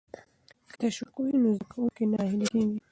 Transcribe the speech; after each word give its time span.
که 0.69 0.75
تشویق 0.81 1.15
وي 1.19 1.31
نو 1.43 1.49
زده 1.57 1.65
کوونکی 1.71 2.03
نه 2.05 2.15
ناهیلی 2.19 2.47
کیږي. 2.51 2.77